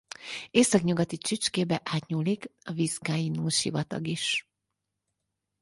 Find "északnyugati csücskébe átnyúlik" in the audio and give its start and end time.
0.51-2.45